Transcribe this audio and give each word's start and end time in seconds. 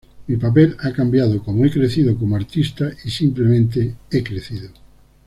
Mi 0.25 0.35
papel 0.35 0.75
ha 0.79 0.91
cambiado 0.91 1.43
como 1.43 1.63
he 1.63 1.69
crecido 1.69 2.17
como 2.17 2.35
artista 2.35 2.89
y 3.05 3.11
simplemente 3.11 3.93
he 4.09 4.23
crecido. 4.23 4.69